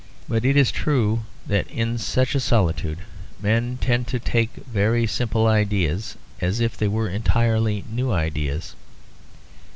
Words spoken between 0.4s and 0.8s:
it is